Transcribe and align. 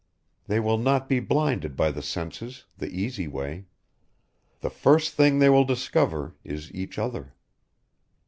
They 0.47 0.59
will 0.59 0.79
not 0.79 1.07
be 1.07 1.19
blinded 1.19 1.75
by 1.75 1.91
the 1.91 2.01
senses 2.01 2.65
the 2.75 2.87
easy 2.89 3.27
way. 3.27 3.67
The 4.61 4.71
first 4.71 5.13
thing 5.13 5.37
they 5.37 5.49
will 5.51 5.63
discover 5.63 6.33
is 6.43 6.73
each 6.73 6.97
other. 6.97 7.35